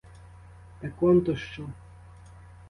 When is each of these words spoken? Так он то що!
Так 0.81 1.03
он 1.03 1.21
то 1.23 1.35
що! 1.35 1.67